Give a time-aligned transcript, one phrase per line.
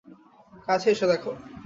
[0.67, 1.23] কাছে এসে দেখ!